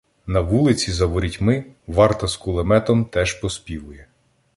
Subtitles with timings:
[0.27, 4.07] На вулиці за ворітьми— варта з кулеметом теж поспівує.